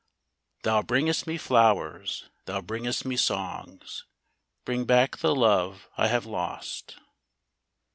"Thou 0.63 0.81
bringest 0.81 1.27
me 1.27 1.37
flowers, 1.37 2.31
thou 2.45 2.59
bringest 2.59 3.05
me 3.05 3.15
songs,— 3.15 4.05
Bring 4.65 4.83
back 4.85 5.17
the 5.19 5.35
love 5.35 5.87
I 5.95 6.07
have 6.07 6.25
lost." 6.25 6.97